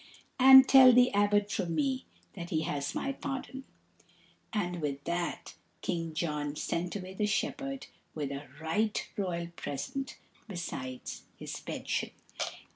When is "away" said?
6.95-7.13